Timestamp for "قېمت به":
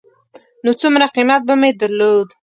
1.15-1.55